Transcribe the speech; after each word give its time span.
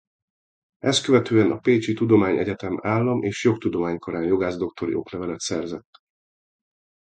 Ezt 0.77 1.03
követően 1.03 1.51
a 1.51 1.59
Pécsi 1.59 1.93
Tudományegyetem 1.93 2.77
Állam- 2.81 3.23
és 3.23 3.43
Jogtudomány 3.43 3.97
Karán 3.97 4.23
jogász-doktori 4.23 4.93
oklevelet 4.93 5.39
szerzett. 5.39 5.89